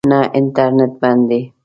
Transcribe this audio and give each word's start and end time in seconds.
نه، 0.09 0.19
انټرنېټ 0.37 0.91
بند 1.01 1.21
دی 1.29 1.41